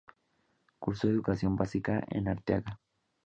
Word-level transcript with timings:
Cursó 0.79 1.09
educación 1.09 1.55
básica 1.55 2.03
en 2.09 2.27
Arteaga. 2.27 2.79